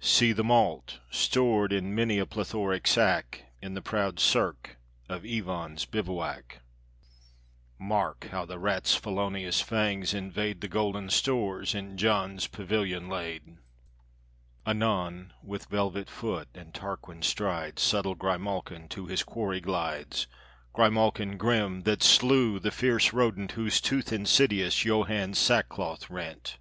[0.00, 5.84] See the malt, stored in many a plethoric sack, In the proud cirque of Ivan's
[5.84, 6.62] bivouac.
[7.78, 13.58] Mark how the rat's felonious fangs invadeThe golden stores in John's pavilion laid.
[14.66, 22.02] Anon, with velvet foot and Tarquin strides, Subtle grimalkin to his quarry glides,—Grimalkin grim, that
[22.02, 26.56] slew the fierce rodentWhose tooth insidious Johann's sackcloth rent.